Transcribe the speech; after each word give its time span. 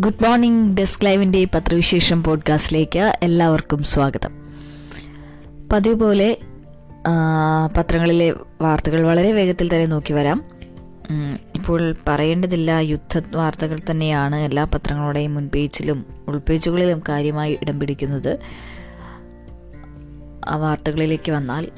Good 0.00 0.26
morning 0.26 0.76
desk 0.76 1.04
ലൈവിന്റെ 1.04 1.44
പത്രവിശേഷം 1.54 2.24
പോഡ്കാസ്റ്റിലേക്ക് 2.24 3.18
എല്ലാവർക്കും 3.22 3.82
സ്വാഗതം. 3.82 4.32
പതിവ് 5.72 5.94
പോലെ 5.94 6.36
പത്രങ്ങളിലെ 7.76 8.34
വാർത്തകൾ 8.60 9.02
വളരെ 9.02 9.32
വേഗത്തിൽ 9.32 9.72
തന്നെ 9.72 9.86
നോക്കി 9.86 10.12
വരാം. 10.12 10.44
ഇപ്പോൾ 11.54 11.96
പറയേണ്ടതില്ല 12.08 12.70
യുദ്ധ 12.70 13.22
വാർത്തകൾ 13.36 13.78
തന്നെയാണ് 13.90 14.36
എല്ലാ 14.36 14.64
പത്രങ്ങളുടെയും 14.64 15.34
മുൻപേജിലും 15.34 16.06
ഉൾപേജുകളിലും 16.28 17.02
കാര്യമായി 17.08 17.58
ഇടം 17.62 17.80
പിടിക്കുന്നത്. 17.80 18.38
ആ 20.48 20.56
വാർത്തകളിലേക്ക് 20.56 21.32
വന്നാൽ 21.32 21.68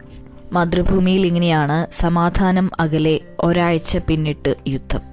മാതൃഭൂമിയിൽ 0.53 1.27
ഇങ്ങനെയാണ് 1.27 1.93
സമാധാനം 1.93 2.71
അകലെ 2.81 3.21
ഒരാഴ്ച 3.41 3.97
പിന്നിട്ട് 3.97 4.55
യുദ്ധം. 4.69 5.12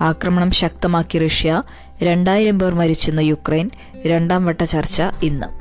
ആക്രമണം 0.00 0.50
ശക്തമാക്കി 0.50 1.18
റഷ്യ 1.18 1.62
രണ്ടായിരം 2.02 2.58
പേർ 2.58 2.74
മരിച്ചെന്ന് 2.74 3.22
യുക്രൈൻ 3.22 3.70
രണ്ടാം 4.06 4.46
വട്ട 4.46 4.64
ചർച്ച 4.64 5.02
ഇന്ന്. 5.22 5.60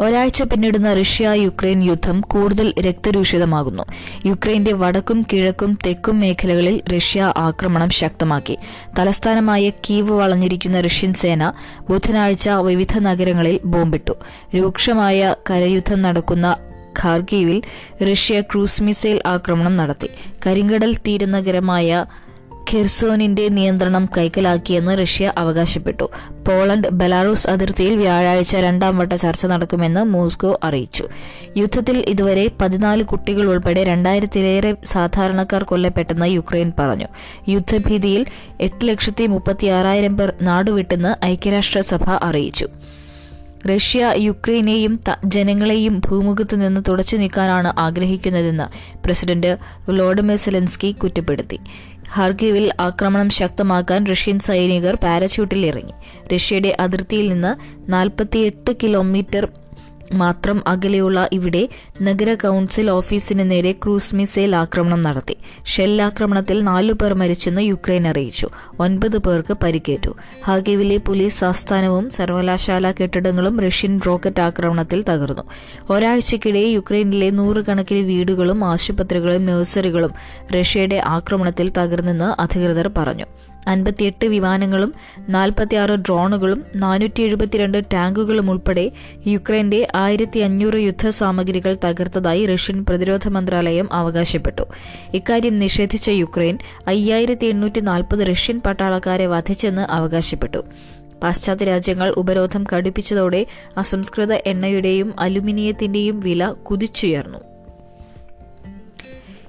ഒരാഴ്ച 0.00 0.42
പിന്നിടുന്ന 0.42 0.94
റഷ്യ 0.94 1.28
യുക്രൈൻ 1.32 1.82
യുദ്ധം 1.82 2.20
കൂടുതൽ 2.20 2.74
രക്തരൂഷിതമാകുന്നു. 2.80 3.82
യുക്രൈന്റെ 4.26 4.72
വടക്കും 4.72 5.26
കിഴക്കും 5.32 5.78
തെക്കും 5.86 6.20
മേഖലകളിൽ 6.20 6.80
റഷ്യ 6.96 7.34
ആക്രമണം 7.36 7.90
ശക്തമാക്കി. 7.90 8.58
തലസ്ഥാനമായ 8.98 9.70
കീവ് 9.70 10.12
വളഞ്ഞിരിക്കുന്ന 10.12 10.80
റഷ്യൻ 10.80 11.12
സേന 11.12 11.52
ബുധനാഴ്ച 11.90 12.48
വിവിധ 12.48 12.98
നഗരങ്ങളിൽ 12.98 13.60
ബോംബിട്ടു. 13.64 14.16
രൂക്ഷമായ 14.56 15.34
കരയുദ്ധം 15.50 16.02
നടക്കുന്ന 16.02 16.56
ഖാർഗീവിൽ 17.02 17.62
റഷ്യ 18.12 18.40
ക്രൂസ് 18.40 18.82
മിസൈൽ 18.82 19.20
ആക്രമണം 19.26 19.76
നടത്തി. 19.76 20.08
കരിങ്കടൽ 20.46 20.96
തീരനഗരമായ 20.96 22.04
ഖെർസോനിന്റെ 22.72 23.48
നിയന്ത്രണം 23.48 24.08
കൈക്കലാക്കിയെന്ന് 24.18 24.98
റഷ്യ 25.02 25.32
അവകാശപ്പെട്ടു. 25.38 26.10
പോളണ്ട് 26.48 26.88
ബെലാറൂസ് 26.88 27.48
അതിർത്തിയിൽ 27.48 27.96
വ്യാഴാഴ്ച 27.96 28.56
രണ്ടാം 28.56 28.98
വട്ട 28.98 29.12
ചർച്ച 29.12 29.46
നടക്കുമെന്ന് 29.46 30.04
മോസ്കോ 30.04 30.60
അറിയിച്ചു. 30.64 31.08
യുദ്ധത്തിൽ 31.56 32.04
ഇതുവരെ 32.08 32.50
പതിനാല് 32.60 33.02
കുട്ടികൾ 33.02 33.46
ഉൾപ്പെടെ 33.46 33.84
രണ്ടായിരത്തിലേറെ 33.84 34.74
സാധാരണക്കാർ 34.84 35.62
കൊല്ലപ്പെട്ടെന്ന് 35.62 36.26
യുക്രൈൻ 36.26 36.72
പറഞ്ഞു. 36.78 37.06
യുദ്ധഭീതിയിൽ 37.48 38.26
എട്ട് 38.60 38.84
ലക്ഷത്തി 38.84 39.26
മുപ്പത്തി 39.26 39.66
ആറായിരം 39.66 40.16
പേർ 40.16 40.32
നാടുവിട്ടെന്ന് 40.42 41.24
ഐക്യരാഷ്ട്രസഭ 41.24 42.10
അറിയിച്ചു. 42.10 42.68
റഷ്യ 43.68 44.12
യുക്രൈനെയും 44.16 45.00
ജനങ്ങളെയും 45.24 46.02
ഭൂമുഖത്തു 46.06 46.56
നിന്ന് 46.56 46.80
തുടച്ചു 46.88 47.16
നീക്കാനാണ് 47.16 47.80
ആഗ്രഹിക്കുന്നതെന്ന് 47.80 48.96
പ്രസിഡന്റ് 49.04 49.58
വ്ളോഡിമിർ 49.88 50.36
സെലൻസ്കി 50.36 50.92
കുറ്റപ്പെടുത്തി. 50.92 51.58
ഹർഗീവിൽ 52.12 52.72
ആക്രമണം 52.80 53.28
ശക്തമാക്കാൻ 53.30 54.06
റഷ്യൻ 54.06 54.38
സൈനികർ 54.38 54.94
പാരച്യൂട്ടിൽ 55.04 55.66
ഇറങ്ങി. 55.66 55.92
റഷ്യയുടെ 56.34 56.76
അതിർത്തിയിൽ 56.80 57.28
നിന്ന് 57.28 57.52
നാൽപ്പത്തിയെട്ട് 57.92 58.72
കിലോമീറ്റർ 58.82 59.48
മാത്രം 60.12 60.68
അകലെയുള്ള 60.68 61.28
ഇവിടെ 61.32 61.68
നഗര 62.02 62.34
കൗൺസിൽ 62.34 62.90
ഓഫീസിന് 62.90 63.50
നേരെ 63.50 63.72
ക്രൂസ് 63.72 64.14
മിസൈൽ 64.14 64.56
ആക്രമണം 64.56 65.02
നടത്തി. 65.02 65.36
ഷെല്ലാക്രമണത്തിൽ 65.66 66.64
നാലു 66.64 66.92
പേർ 66.92 67.14
മരിച്ചെന്ന് 67.14 67.60
യുക്രൈൻ 67.60 68.08
അറിയിച്ചു. 68.08 68.48
ഒൻപത് 68.80 69.18
പേർക്ക് 69.18 69.56
പരിക്കേറ്റു. 69.62 70.16
ഹാഗേവിലെ 70.44 70.96
പോലീസ് 70.96 71.44
ആസ്ഥാനവും 71.44 72.10
സർവകലാശാല 72.10 72.92
കെട്ടിടങ്ങളും 72.92 73.60
റഷ്യൻ 73.60 74.00
റോക്കറ്റ് 74.06 74.40
ആക്രമണത്തിൽ 74.40 75.04
തകർന്നു. 75.08 75.42
ഒരാഴ്ചക്കിടെ 75.90 76.58
യുക്രൈനിലെ 76.58 77.30
നൂറുകണക്കിന് 77.30 77.98
വീടുകളും 77.98 78.64
ആശുപത്രികളും 78.64 79.46
നഴ്സറികളും 79.46 80.10
റഷ്യയുടെ 80.60 81.02
ആക്രമണത്തിൽ 81.06 81.72
തകർന്നെന്ന് 81.78 82.42
അധികൃതർ 82.42 82.90
പറഞ്ഞു. 82.96 83.24
അൻപത്തിയെട്ട് 83.68 84.26
വിമാനങ്ങളും 84.26 84.94
നാൽപ്പത്തിയാറ് 85.28 85.90
ഡ്രോണുകളും 85.90 86.64
നാനൂറ്റി 86.76 87.22
എഴുപത്തിരണ്ട് 87.22 87.82
ടാങ്കുകളും 87.92 88.50
ഉൾപ്പെടെ 88.50 88.90
യുക്രൈന്റെ 89.26 89.88
ആയിരത്തി 89.94 90.40
അഞ്ഞൂറ് 90.40 90.74
യുദ്ധ 90.74 91.08
സാമഗ്രികൾ 91.08 91.76
തകർത്തതായി 91.84 92.46
റഷ്യൻ 92.46 92.84
പ്രതിരോധ 92.88 93.28
മന്ത്രാലയം 93.28 93.92
അവകാശപ്പെട്ടു. 93.92 94.62
ഇക്കാര്യം 95.14 95.56
നിഷേധിച്ച 95.56 96.08
യുക്രൈൻ 96.08 96.58
അയ്യായിരത്തി 96.86 97.46
എണ്ണൂറ്റി 97.46 97.80
നാൽപ്പത് 97.80 98.26
റഷ്യൻ 98.30 98.60
പട്ടാളക്കാരെ 98.66 99.26
വധിച്ചെന്ന് 99.26 99.82
അവകാശപ്പെട്ടു. 99.82 100.64
പാശ്ചാത്യ 101.22 101.64
രാജ്യങ്ങൾ 101.64 102.14
ഉപരോധം 102.16 102.64
കടുപ്പിച്ചതോടെ 102.72 103.46
അസംസ്കൃത 103.76 104.32
എണ്ണയുടെയും 104.32 105.14
അലുമിനിയത്തിന്റെയും 105.20 106.20
വില 106.20 106.46
കുതിച്ചുയർന്നു. 106.46 107.53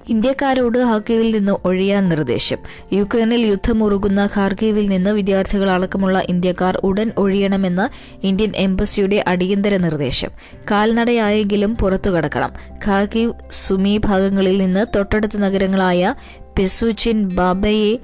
ഇന്ത്യക്കാരോട് 0.09 0.77
ഹാർക്കീവിൽ 0.77 1.37
നിന്ന് 1.37 1.51
ഒഴിയാൻ 1.65 2.09
നിർദ്ദേശം. 2.09 2.57
യുക്രൈനിൽ 2.93 3.41
യുദ്ധമുറുകുന്ന 3.41 4.29
ഖാർക്കീവിൽ 4.37 4.89
നിന്ന് 4.89 5.09
വിദ്യാർത്ഥികൾ 5.09 5.69
അടക്കമുള്ള 5.69 6.23
ഇന്ത്യക്കാർ 6.29 6.77
ഉടൻ 6.77 7.11
ഒഴിയണമെന്ന് 7.17 8.15
ഇന്ത്യൻ 8.25 8.51
എംബസിയുടെ 8.55 9.23
അടിയന്തര 9.27 9.77
നിർദ്ദേശം. 9.77 10.29
കാൽനടയായെങ്കിലും 10.71 11.75
പുറത്തു 11.75 12.09
കടക്കണം. 12.09 12.53
ഖാർക്കീവ് 12.85 13.33
സുമി 13.51 14.01
ഭാഗങ്ങളിൽ 14.05 14.57
നിന്ന് 14.57 14.85
തൊട്ടടുത്ത 14.95 15.37
നഗരങ്ങളായ 15.37 16.15
പെസുചിൻ 16.57 17.29
ബാബയെ 17.29 17.97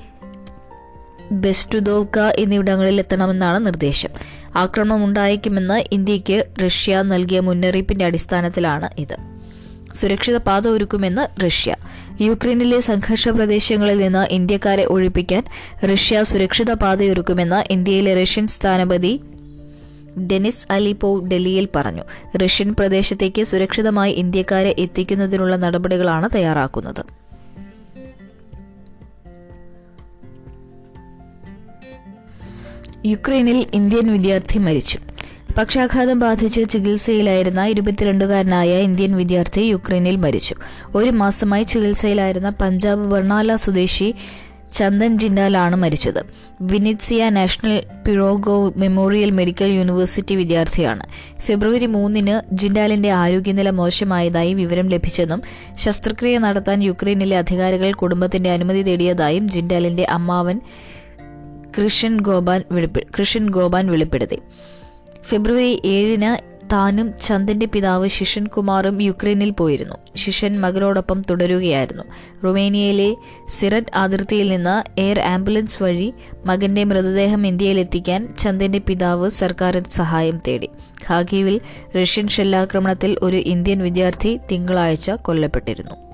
ബെസ്റ്റുദോവ്ക 1.31 2.19
എന്നിവിടങ്ങളിൽ 2.19 3.00
എത്തണമെന്നാണ് 3.00 3.66
നിർദ്ദേശം. 3.66 4.09
ആക്രമണം 4.56 5.06
ഉണ്ടായേക്കുമെന്ന് 5.06 5.84
ഇന്ത്യയ്ക്ക് 5.91 6.45
റഷ്യ 6.66 7.01
നൽകിയ 7.01 7.40
മുന്നറിയിപ്പിന്റെ 7.40 8.06
അടിസ്ഥാനത്തിലാണ് 8.06 8.90
ഇത്. 8.97 9.30
സുരക്ഷിത 9.96 10.38
പാത 10.38 10.68
ഒരുക്കുമെന്ന് 10.68 11.44
റഷ്യ. 11.46 11.75
യുക്രൈനിലെ 12.22 12.79
സംഘർഷ 12.79 13.29
പ്രദേശങ്ങളിൽ 13.29 13.97
നിന്ന് 13.97 14.28
ഇന്ത്യക്കാരെ 14.31 14.84
ഒഴിപ്പിക്കാൻ 14.84 15.44
റഷ്യ 15.94 16.24
സുരക്ഷിത 16.24 16.74
പാതയൊരുക്കുമെന്ന് 16.74 17.63
ഇന്ത്യയിലെ 17.69 18.22
റഷ്യൻ 18.22 18.47
സ്ഥാനപതി 18.47 19.22
ഡെനിസ് 20.31 20.66
അലിപോവ് 20.72 21.31
ഡൽഹിയിൽ 21.31 21.68
പറഞ്ഞു. 21.75 22.03
റഷ്യൻ 22.38 22.75
പ്രദേശത്തേക്ക് 22.79 23.44
സുരക്ഷിതമായി 23.44 24.13
ഇന്ത്യക്കാരെ 24.13 24.75
എത്തിക്കുന്നതിനുള്ള 24.79 25.56
നടപടികളാണ് 25.56 26.29
തയ്യാറാക്കുന്നത്. 26.35 27.22
യുക്രൈനിൽ 33.06 33.66
ഇന്ത്യൻ 33.73 34.12
വിദ്യാർത്ഥി 34.12 34.59
മരിച്ചു. 34.59 35.00
പക്ഷാഘാതം 35.57 36.19
ബാധിച്ച് 36.19 36.69
ചികിത്സയിലായിരുന്ന 36.69 37.66
ഇരുപത്തിരണ്ടുകാരനായ 37.66 38.69
ഇന്ത്യൻ 38.78 39.17
വിദ്യാർത്ഥി 39.17 39.62
യുക്രൈനിൽ 39.62 40.16
മരിച്ചു. 40.16 40.56
ഒരു 40.95 41.09
മാസമായി 41.09 41.63
ചികിത്സയിലായിരുന്ന 41.63 42.50
പഞ്ചാബ് 42.62 43.12
വർണാല 43.12 43.56
സ്വദേശി 43.56 44.16
ചന്ദൻ 44.73 45.17
ജിൻഡാലാണ് 45.17 45.75
മരിച്ചത്. 45.75 46.23
Vinnytsia 46.61 47.29
national 47.29 47.84
Pirogov 48.07 48.73
memorial 48.78 49.31
medical 49.31 49.66
university 49.66 50.35
വിദ്യാർത്ഥിയാണ്. 50.35 51.03
ഫെബ്രുവരി 51.41 51.85
മൂന്നിന് 51.85 52.56
ജിൻഡാലിന്റെ 52.56 53.11
ആരോഗ്യനില 53.11 53.69
മോശമായതായി 53.69 54.53
വിവരം 54.53 54.90
ലഭിച്ചെന്നും 54.90 55.41
ശസ്ത്രക്രിയ 55.75 56.38
നടത്താൻ 56.38 56.84
യുക്രൈനിലെ 56.84 57.38
അധികാരികൾ 57.38 57.94
കുടുംബത്തിന്റെ 57.94 58.51
അനുമതി 58.51 58.81
തേടിയതായും 58.81 59.50
ജിൻഡാലിന്റെ 59.50 60.03
അമ്മാവൻ 60.03 60.59
കൃഷൻ 61.78 62.19
ഗോപാൻ 62.19 62.61
കൃഷൻ 63.19 63.50
ഗോപാൻ 63.50 63.91
വെളിപ്പെടുത്തി. 63.91 64.40
ഫെബ്രുവരി 65.25 65.81
ഏഴിന് 65.85 66.51
താനും 66.73 67.17
ചന്ദന്റെ 67.17 67.65
പിതാവ് 67.65 68.07
ശിഷൻ 68.07 68.45
കുമാറും 68.47 69.01
യുക്രൈനിൽ 69.01 69.49
പോയിരുന്നു. 69.49 69.95
ശിഷൻ 70.15 70.59
മകനോടൊപ്പം 70.59 71.21
തുടരുകയായിരുന്നു. 71.29 72.03
റുമേനിയയിലെ 72.45 73.15
സിററ്റ് 73.49 73.95
അതിർത്തിയിൽ 73.95 74.49
നിന്ന് 74.49 74.99
എയർ 74.99 75.19
ആംബുലൻസ് 75.19 75.83
വഴി 75.83 76.13
മകന്റെ 76.45 76.83
മൃതദേഹം 76.83 77.47
ഇന്ത്യയിലെത്തിക്കാൻ 77.47 78.35
ചന്ദന്റെ 78.39 78.79
പിതാവ് 78.79 79.29
സർക്കാരിന് 79.29 79.91
സഹായം 79.91 80.41
തേടി. 80.47 80.69
ഖാഗീവിൽ 81.09 81.61
റഷ്യൻ 82.01 82.27
ഷെല്ലാക്രമണത്തിൽ 82.27 83.17
ഒരു 83.21 83.37
ഇന്ത്യൻ 83.37 83.83
വിദ്യാർത്ഥി 83.83 84.39
തിങ്കളാഴ്ച 84.51 85.11
കൊല്ലപ്പെട്ടിരുന്നു. 85.11 86.10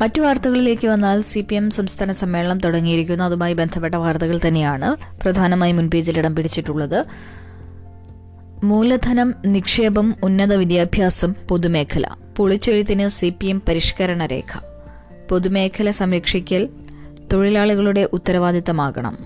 മറ്റു 0.00 0.20
വാർത്തകളിലേക്ക് 0.20 0.88
വന്നാൽ 0.88 1.22
സി 1.22 1.40
പി 1.40 1.54
എം 1.54 1.70
സംസ്ഥാന 1.70 2.12
സമ്മേളനം 2.12 2.60
തുടങ്ങിയിരിക്കുന്നു. 2.60 3.24
അതുമായി 3.24 3.54
ബന്ധപ്പെട്ട 3.54 3.94
വാർത്തകൾ 3.94 4.40
തന്നെയാണ് 4.48 4.96
പ്രധാനമായും 5.22 5.76
മുൻപേജിൽ 5.76 6.18
ഇടം 6.18 6.36
പിടിച്ചിട്ടുള്ളത്. 6.36 7.04
മൂലധനം 8.64 9.34
നിക്ഷേപം 9.46 10.14
ഉന്നത 10.22 10.54
വിദ്യാഭ്യാസം 10.54 11.34
പൊതുമേഖല. 11.48 12.06
പൊളിച്ചെഴുത്തിന് 12.36 13.08
സി 13.08 13.34
പി 13.40 13.46
എം 13.46 13.62
പരിഷ്കരണ 13.68 14.26
രേഖ. 14.26 14.58
പൊതുമേഖല 15.30 15.90
സംരക്ഷിക്കൽ 15.90 16.68
തൊഴിലാളികളുടെ 17.32 18.08
ഉത്തരവാദിത്തമാകണം. 18.12 19.18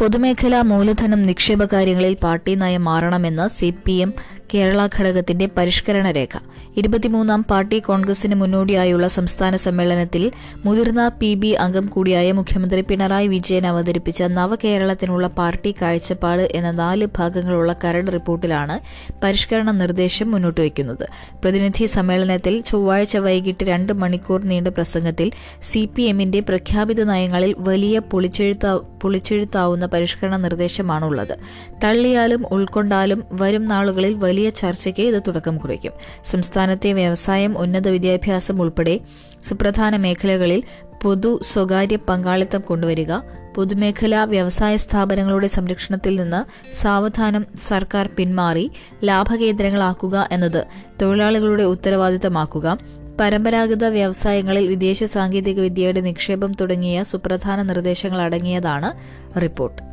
പൊതുമേഖലാ 0.00 0.62
മൂലധനം 0.62 1.22
നിക്ഷേപ 1.22 1.64
കാര്യങ്ങളിൽ 1.64 2.16
പാർട്ടി 2.22 2.54
നയം 2.54 2.84
മാറണമെന്ന് 2.84 3.48
സി 3.48 3.74
പി 3.84 3.92
എം 3.92 4.14
കേരള 4.54 4.88
ഘടകത്തിന്റെ 4.98 5.48
പരിഷ്കരണ 5.58 6.10
രേഖ. 6.10 6.34
ഇരുപത്തിമൂന്നാം 6.76 7.44
പാർട്ടി 7.50 7.78
കോൺഗ്രസിന് 7.78 8.34
മുന്നോടിയായുള്ള 8.34 9.08
സംസ്ഥാന 9.08 9.56
സമ്മേളനത്തിൽ 9.56 10.32
മുതിർന്ന 10.64 11.08
പി 11.08 11.34
ബി 11.34 11.48
അംഗം 11.48 11.86
കൂടിയായ 11.86 12.32
മുഖ്യമന്ത്രി 12.32 12.80
പിണറായി 12.80 13.28
വിജയൻ 13.28 13.66
അവതരിപ്പിച്ച 13.66 14.22
നവകേരളത്തിനുള്ള 14.22 15.26
പാർട്ടി 15.26 15.74
കാഴ്ചപ്പാട് 15.82 16.48
എന്ന 16.52 16.70
നാല് 16.70 17.06
ഭാഗങ്ങളുള്ള 17.18 17.76
കരട് 17.84 18.12
റിപ്പോർട്ടിലാണ് 18.12 18.76
പരിഷ്കരണ 19.24 19.70
നിർദ്ദേശം 19.70 20.30
മുന്നോട്ട് 20.30 20.60
വയ്ക്കുന്നത്. 20.60 21.06
പ്രതിനിധി 21.44 21.84
സമ്മേളനത്തിൽ 21.84 22.60
ചൊവ്വാഴ്ച 22.60 23.16
വൈകിട്ട് 23.16 23.64
രണ്ട് 23.64 23.92
മണിക്കൂർ 23.92 24.40
നീണ്ട 24.44 24.68
പ്രസംഗത്തിൽ 24.68 25.30
സി 25.62 25.88
പി 25.96 26.02
എമ്മിന്റെ 26.02 26.40
പ്രഖ്യാപിത 26.40 27.02
നയങ്ങളിൽ 27.02 27.54
വലിയ 27.58 27.98
പൊളിച്ചെഴുത്താ 27.98 28.80
പൊളിച്ചെഴുത്താവുന്ന 29.02 29.86
പരിഷ്കരണ 29.86 30.36
നിർദ്ദേശമാണുള്ളത്. 30.36 31.38
തള്ളിയാലും 31.84 32.46
ഉൾക്കൊണ്ടാലും 32.52 33.24
വരും 33.32 33.64
നാളുകളിൽ 33.64 34.14
വലിയ 34.14 34.37
ചർച്ചയ്ക്ക് 34.46 35.00
ഇത് 35.00 35.22
തുടക്കം 35.28 35.58
കുറിക്കും. 35.58 35.92
സംസ്ഥാനത്തെ 36.24 36.92
വ്യവസായം 36.92 37.58
ഉന്നത 37.58 37.88
വിദ്യാഭ്യാസം 37.88 38.60
ഉൾപ്പെടെ 38.60 39.00
സുപ്രധാന 39.42 39.96
മേഖലകളിൽ 39.96 40.62
പൊതു 41.02 41.40
സ്വകാര്യ 41.42 41.96
പങ്കാളിത്തം 41.96 42.60
കൊണ്ടുവരിക 42.60 43.12
പൊതുമേഖലാ 43.54 44.24
വ്യവസായ 44.24 44.76
സ്ഥാപനങ്ങളുടെ 44.76 45.46
സംരക്ഷണത്തിൽ 45.46 46.20
നിന്ന് 46.20 46.74
സാവധാനം 46.74 47.46
സർക്കാർ 47.56 48.10
പിന്മാറി 48.16 48.70
ലാഭകേന്ദ്രങ്ങളാക്കുക 49.04 50.28
എന്നത് 50.32 50.64
തൊഴിലാളികളുടെ 51.02 51.62
ഉത്തരവാദിത്തമാക്കുക 51.62 52.78
പരമ്പരാഗത 53.20 53.84
വ്യവസായങ്ങളിൽ 53.84 54.68
വിദേശ 54.68 55.04
സാങ്കേതികവിദ്യയുടെ 55.04 56.00
നിക്ഷേപം 56.00 56.52
തുടങ്ങിയ 56.52 57.02
സുപ്രധാന 57.02 57.62
നിർദ്ദേശങ്ങൾ 57.62 58.20
അടങ്ങിയതാണ് 58.20 58.92
report. 59.40 59.87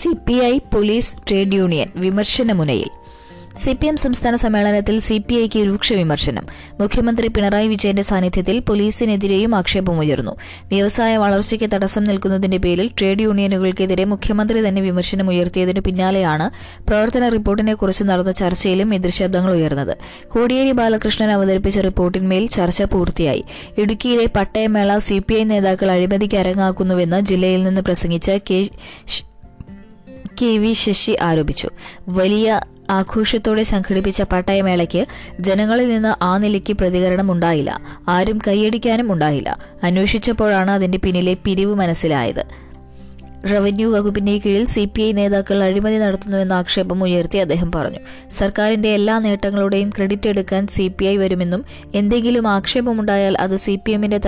C 0.00 0.08
P 0.28 0.32
I 0.32 0.58
police 0.74 1.16
trade 1.28 1.52
union 1.52 1.88
വിമർശനമുനയിൽ. 1.96 2.88
C 3.62 3.72
P 3.72 3.86
M 3.86 3.96
സംസ്ഥാന 3.96 4.36
സമ്മേളനത്തിൽ 4.36 4.98
സി 4.98 5.22
പി 5.28 5.34
ഐക്ക് 5.34 5.60
രൂക്ഷ 5.66 5.92
വിമർശനം. 5.92 6.46
മുഖ്യമന്ത്രി 6.80 7.28
പിണറായി 7.28 7.68
വിജയന്റെ 7.68 8.02
സാന്നിധ്യത്തിൽ 8.02 8.58
പോലീസിനെതിരെയും 8.58 9.54
ആക്ഷേപമുയർന്നു 9.54 10.36
വ്യവസായ 10.68 11.16
വളർച്ചയ്ക്ക് 11.16 11.68
തടസ്സം 11.74 12.04
നിൽക്കുന്നതിന്റെ 12.04 12.58
പേരിൽ 12.58 12.90
ട്രേഡ് 12.98 13.20
യൂണിയനുകൾക്കെതിരെ 13.20 14.04
മുഖ്യമന്ത്രി 14.04 14.68
തന്നെ 14.68 14.80
വിമർശനം 14.80 15.28
ഉയർത്തിയതിനു 15.28 15.80
പിന്നാലെയാണ് 15.80 16.50
പ്രവർത്തന 16.88 17.28
റിപ്പോർട്ടിനെക്കുറിച്ച് 17.28 18.04
നടന്ന 18.04 18.30
ചർച്ചയിലും 18.30 18.94
എതിർശബ്ദങ്ങൾ 18.94 19.52
ഉയർന്നത്. 19.52 19.94
കോടിയേരി 20.28 20.70
ബാലകൃഷ്ണൻ 20.70 21.30
അവതരിപ്പിച്ച 21.30 21.78
റിപ്പോർട്ടിന്മേൽ 21.78 22.46
ചർച്ച 22.46 22.82
പൂർത്തിയായി. 22.82 23.44
ഇടുക്കിയിലെ 23.78 24.26
പട്ടയമേള 24.36 24.98
സി 24.98 25.18
പി 25.18 25.34
ഐ 25.34 25.44
നേതാക്കൾ 25.44 25.90
അഴിമതിക്ക് 25.90 26.36
അരങ്ങാക്കുന്നുവെന്ന് 26.36 27.20
ജില്ലയിൽ 27.20 27.62
നിന്ന് 27.62 27.80
പ്രസംഗിച്ച 27.80 28.30
കെ 28.30 28.60
കെ 30.42 30.58
വി 30.58 30.72
ശശി 30.72 31.16
ആരോപിച്ചു. 31.22 31.68
വലിയ 32.08 32.60
ആഘോഷത്തോടെ 32.90 33.62
സംഘടിപ്പിച്ച 33.62 34.22
പട്ടയമേളയ്ക്ക് 34.22 35.06
ജനങ്ങളിൽ 35.40 35.88
നിന്ന് 35.88 36.24
ആ 36.24 36.38
നിലയ്ക്ക് 36.38 36.72
പ്രതികരണം 36.72 37.32
ഉണ്ടായില്ല 37.32 37.80
ആരും 38.08 38.38
കൈയടിക്കാനും 38.46 39.12
ഉണ്ടായില്ല. 39.12 39.58
അന്വേഷിച്ചപ്പോഴാണ് 39.84 40.70
അതിന്റെ 40.70 40.98
പിന്നിലെ 40.98 41.36
പിരിവ് 41.44 41.74
മനസ്സിലായത്. 41.74 42.65
റവന്യൂ 43.50 43.90
വകുപ്പിന്റെ 43.90 44.38
കീഴിൽ 44.38 44.64
സി 44.64 44.90
പി 44.94 45.02
ഐ 45.02 45.12
നേതാക്കൾ 45.12 45.62
അഴിമതി 45.62 45.98
നടത്തുന്നുവെന്ന 45.98 46.52
ആക്ഷേപം 46.52 47.02
ഉയർത്തി 47.02 47.38
അദ്ദേഹം 47.38 47.72
പറഞ്ഞു. 47.72 48.00
സർക്കാരിന്റെ 48.38 48.94
എല്ലാ 48.94 49.18
നേട്ടങ്ങളുടെയും 49.18 49.90
ക്രെഡിറ്റ് 49.96 50.28
എടുക്കാൻ 50.28 50.66
സി 50.66 50.88
പി 50.88 51.04
ഐ 51.04 51.16
വരുമെന്നും 51.16 51.62
എന്തെങ്കിലും 51.94 52.48
ആക്ഷേപമുണ്ടായാൽ 52.48 53.36
അത് 53.36 53.56
സി 53.56 53.74
പി 53.84 53.92
എമ്മിന്റെ 53.92 54.18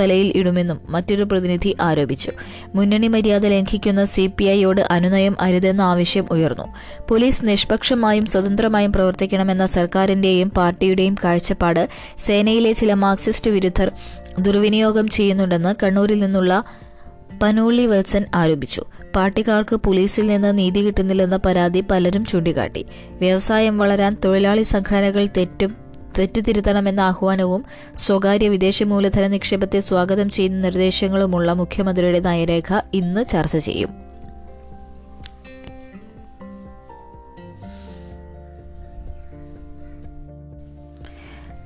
തലയിൽ 0.00 0.32
ഇടുമെന്നും 0.40 0.80
മറ്റൊരു 0.88 1.24
പ്രതിനിധി 1.24 1.76
ആരോപിച്ചു. 1.80 2.32
മുന്നണി 2.74 3.06
മര്യാദ 3.06 3.46
ലംഘിക്കുന്ന 3.46 4.04
സി 4.04 4.26
പി 4.26 4.44
ഐയോട് 4.44 4.80
അനുനയം 4.80 5.36
അരുതെന്ന 5.40 5.80
ആവശ്യം 5.80 6.26
ഉയർന്നു. 6.30 6.66
പോലീസ് 7.08 7.44
നിഷ്പക്ഷമായും 7.48 8.26
സ്വതന്ത്രമായും 8.26 8.92
പ്രവർത്തിക്കണമെന്ന 8.92 9.66
സർക്കാരിന്റെയും 9.66 10.48
പാർട്ടിയുടെയും 10.48 11.16
കാഴ്ചപ്പാട് 11.24 11.88
സേനയിലെ 12.18 12.72
ചില 12.72 12.94
മാർക്സിസ്റ്റ് 12.94 13.50
വിരുദ്ധർ 13.50 13.90
ദുർവിനിയോഗം 14.38 15.08
ചെയ്യുന്നുണ്ടെന്ന് 15.08 15.74
കണ്ണൂരിൽ 15.82 16.20
നിന്നുള്ള 16.20 16.54
പനോളി 17.42 17.86
വത്സൻ 17.86 18.24
ആരോപിച്ചു. 18.34 18.82
പാർട്ടിക്കാർക്ക് 19.16 19.76
പോലീസിൽ 19.76 20.26
നിന്ന് 20.26 20.58
നീതി 20.58 20.80
കിട്ടുന്നില്ലെന്ന 20.80 21.36
പരാതി 21.36 21.80
പലരും 21.90 22.24
ചൂണ്ടിക്കാട്ടി. 22.24 22.84
വ്യവസായം 23.12 23.78
വളരാൻ 23.78 24.16
തൊഴിലാളി 24.24 24.62
സംഘടനകൾ 24.62 25.28
തെറ്റും 25.36 25.76
തെറ്റുതിരുത്തണമെന്ന 26.18 27.00
ആഹ്വാനവും 27.00 27.64
സ്വകാര്യ 27.96 28.48
വിദേശ 28.48 28.82
മൂലധന 28.82 29.26
നിക്ഷേപത്തെ 29.26 29.80
സ്വാഗതം 29.80 30.28
ചെയ്യുന്ന 30.28 30.60
നിർദ്ദേശങ്ങളുമുള്ള 30.60 31.52
മുഖ്യമന്ത്രിയുടെ 31.52 32.20
നയരേഖ 32.20 32.80
ഇന്ന് 32.94 33.24
ചർച്ച 33.24 33.56
ചെയ്യും. 33.56 34.09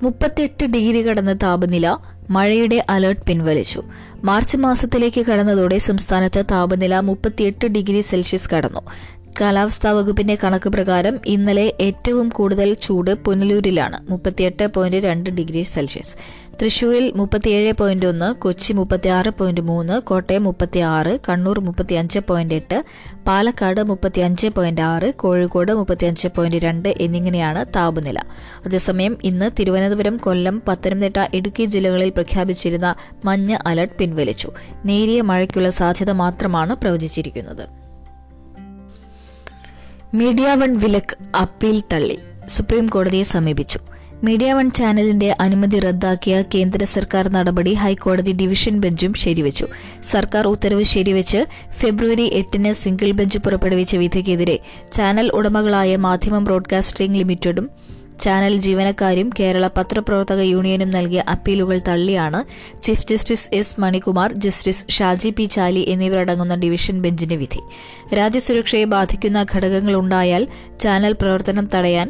മുപ്പത്തിയെട്ട് 0.04 0.64
ഡിഗ്രി 0.74 1.00
കടന്ന 1.06 1.32
താപനില 1.42 1.88
മഴയുടെ 2.30 2.78
അലർട്ട് 2.90 3.24
പിൻവലിച്ചു. 3.28 3.80
മാർച്ച് 4.24 4.56
മാസത്തിലേക്ക് 4.56 5.22
കടന്നതോടെ 5.26 5.78
സംസ്ഥാനത്ത് 5.88 6.40
താപനില 6.50 6.94
മുപ്പത്തിയെട്ട് 7.08 7.66
ഡിഗ്രി 7.76 8.00
സെൽഷ്യസ് 8.10 8.50
കടന്നു. 8.54 8.82
കാലാവസ്ഥാ 9.40 9.90
വകുപ്പിന്റെ 9.92 10.34
കണക്ക് 10.42 10.70
പ്രകാരം 10.70 11.14
ഇന്നലെ 11.26 11.64
ഏറ്റവും 11.80 12.28
കൂടുതൽ 12.28 12.68
ചൂട് 12.84 13.10
പുനലൂരിലാണ് 13.24 13.98
മുപ്പത്തിയെട്ട് 14.10 14.66
പോയിന്റ് 14.74 15.00
രണ്ട് 15.06 15.30
ഡിഗ്രി 15.30 15.62
സെൽഷ്യസ്. 15.74 16.14
തൃശൂരിൽ 16.60 17.12
മുപ്പത്തിയേഴ് 17.16 17.72
പോയിന്റ് 17.72 18.06
ഒന്ന് 18.06 18.34
കൊച്ചി 18.34 18.72
മുപ്പത്തിയാറ് 18.72 19.30
പോയിന്റ് 19.38 19.60
മൂന്ന് 19.60 20.02
കോട്ടയം 20.02 20.44
മുപ്പത്തിയാറ് 20.44 21.18
കണ്ണൂർ 21.28 21.60
മുപ്പത്തി 21.60 21.94
അഞ്ച് 21.94 22.18
പോയിന്റ് 22.18 22.54
എട്ട് 22.54 22.84
പാലക്കാട് 23.26 23.82
മുപ്പത്തി 23.82 24.20
അഞ്ച് 24.20 24.48
പോയിന്റ് 24.48 24.80
ആറ് 24.80 25.14
കോഴിക്കോട് 25.14 25.72
മുപ്പത്തി 25.72 26.06
അഞ്ച് 26.06 26.28
പോയിന്റ് 26.28 26.56
രണ്ട് 26.56 26.94
എന്നിങ്ങനെയാണ് 27.00 27.64
താപനില. 27.76 28.18
അതേസമയം 28.66 29.18
ഇന്ന് 29.24 29.50
തിരുവനന്തപുരം 29.58 30.16
കൊല്ലം 30.16 30.62
പത്തനംതിട്ട 30.68 31.16
ഇടുക്കി 31.34 31.64
ജില്ലകളിൽ 31.64 32.10
പ്രഖ്യാപിച്ചിരുന്ന 32.10 32.94
മഞ്ഞ 33.24 33.56
അലർട്ട് 33.66 33.94
പിൻവലിച്ചു. 33.94 34.50
നേരിയ 34.84 35.20
മഴയ്ക്കുള്ള 35.20 35.70
സാധ്യത 35.70 36.10
മാത്രമാണ് 36.10 36.76
പ്രവചിച്ചിരിക്കുന്നത്. 36.76 37.66
മീഡിയ 40.14 40.54
വൺ 40.54 40.78
വിലക്ക് 40.78 41.36
അപ്പീൽ 41.36 41.82
തള്ളി. 41.92 42.18
സുപ്രീം 42.46 42.86
കോടതിയെ 42.86 43.22
സമീപിച്ചു. 43.22 43.78
മീഡിയ 44.26 44.52
വൺ 44.52 44.70
ചാനലിന്റെ 44.70 45.28
അനുമതി 45.40 45.78
റദ്ദാക്കിയ 45.78 46.34
കേന്ദ്ര 46.54 46.84
സർക്കാർ 46.84 47.24
നടപടി 47.28 47.72
ഹൈക്കോടതി 47.74 48.32
ഡിവിഷൻ 48.32 48.74
ബെഞ്ചും 48.80 49.14
ശരിവച്ചു. 49.14 49.66
സർക്കാർ 50.10 50.44
ഉത്തരവ് 50.46 50.84
ശരിവച്ച് 50.92 51.40
ഫെബ്രുവരി 51.80 52.26
എട്ടിന് 52.32 52.72
സിംഗിൾ 52.72 53.10
ബെഞ്ച് 53.10 53.38
പുറപ്പെടുവിച്ച 53.38 53.96
വിധിക്കെതിരെ 53.96 54.56
ചാനൽ 54.92 55.28
ഉടമകളായ 55.30 55.96
മാധ്യമം 55.96 56.44
ബ്രോഡ്കാസ്റ്റിംഗ് 56.44 57.18
ലിമിറ്റഡും 57.18 57.66
ചാനൽ 58.24 58.54
ജീവനക്കാരും 58.56 59.30
കേരള 59.40 59.66
പത്രപ്രവർത്തക 59.76 60.40
യൂണിയനും 60.40 60.90
നൽകിയ 60.90 61.22
അപ്പീലുകൾ 61.28 61.80
തള്ളിയാണ് 61.88 62.40
chief 62.82 63.06
justice 63.10 63.48
S 63.52 63.80
Manikumar 63.80 64.32
justice 64.44 64.84
Shaji 64.90 65.30
P 65.30 65.44
Chaly 65.44 65.84
എന്നിവരടങ്ങുന്ന 65.88 66.54
ഡിവിഷൻ 66.54 67.02
ബെഞ്ചിന്റെ 67.02 67.36
വിധി. 67.36 67.60
രാജ്യസുരക്ഷയെ 68.14 68.84
ബാധിക്കുന്ന 68.84 69.46
ഘടകങ്ങളുണ്ടായാൽ 69.54 70.44
ചാനൽ 70.80 71.12
പ്രവർത്തനം 71.12 71.68
തടയാൻ 71.74 72.08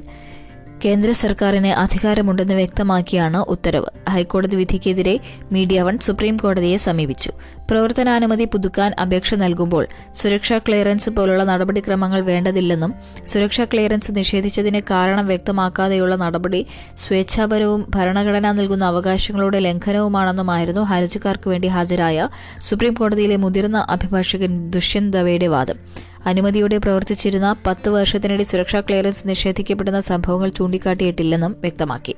കേന്ദ്ര 0.82 1.12
സർക്കാരിന് 1.12 1.70
അധികാരമുണ്ടെന്ന് 1.82 2.54
വ്യക്തമാക്കിയാണ് 2.54 3.36
ഉത്തരവ്. 3.36 3.90
ഹൈക്കോടതി 4.08 4.56
വിധിക്കെതിരെ 4.56 5.20
മീഡിയ 5.52 5.82
വൺ 5.82 5.98
സുപ്രീം 5.98 6.36
കോടതിയെ 6.36 6.76
സമീപിച്ചു. 6.76 7.30
പ്രവർത്തനാനുമതി 7.70 8.44
പുതുക്കാൻ 8.44 8.92
അപേക്ഷ 9.02 9.34
നൽകുമ്പോൾ 9.34 9.84
സുരക്ഷാ 10.14 10.58
ക്ലിയറൻസ് 10.58 11.10
പോലുള്ള 11.10 11.44
നടപടിക്രമങ്ങൾ 11.44 12.20
വേണ്ടതില്ലെന്നും 12.20 12.94
സുരക്ഷാ 13.26 13.64
ക്ലിയറൻസ് 13.64 14.12
നിഷേധിച്ചതിന് 14.16 14.80
കാരണം 14.90 15.26
വ്യക്തമാക്കാതെയുള്ള 15.26 16.14
നടപടി 16.14 16.66
സ്വേച്ഛാപരവും 16.96 17.86
ഭരണഘടന 17.96 18.52
നൽകുന്ന 18.52 18.84
അവകാശങ്ങളുടെ 18.84 19.58
ലംഘനവുമാണെന്നുമായിരുന്നു 19.58 20.80
ഹർജിക്കാർക്ക് 20.80 21.48
വേണ്ടി 21.48 21.68
ഹാജരായ 21.68 22.28
സുപ്രീം 22.60 22.94
കോടതിയിലെ 22.94 23.36
മുതിർന്ന 23.36 23.86
അഭിഭാഷകൻ 23.88 24.70
ദുഷ്യന്ത് 24.70 25.16
ദവയുടെ 25.18 25.46
വാദം. 25.46 25.78
അനുമതിയോടെ 26.26 26.78
പ്രവർത്തിച്ചിരുന്ന 26.78 27.56
പത്ത് 27.66 27.88
വർഷത്തിനിടെ 27.88 28.42
സുരക്ഷാ 28.42 28.80
ക്ലിയറൻസ് 28.80 29.28
നിഷേധിക്കപ്പെടുന്ന 29.28 30.00
സംഭവങ്ങൾ 30.00 30.48
ചൂണ്ടിക്കാട്ടിയിട്ടില്ലെന്നും 30.48 31.56
വ്യക്തമാക്കി. 31.60 32.14